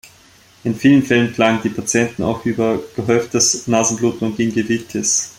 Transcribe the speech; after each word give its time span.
In 0.63 0.73
vielen 0.73 1.03
Fällen 1.03 1.31
klagen 1.31 1.59
die 1.63 1.69
Patienten 1.69 2.23
auch 2.23 2.43
über 2.43 2.79
gehäuftes 2.95 3.67
Nasenbluten 3.67 4.29
und 4.29 4.35
Gingivitis. 4.37 5.29